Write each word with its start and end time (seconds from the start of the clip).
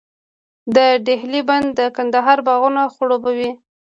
د 0.75 0.77
دهلې 1.07 1.41
بند 1.49 1.67
د 1.79 1.81
کندهار 1.95 2.39
باغونه 2.47 2.81
خړوبوي. 2.93 3.51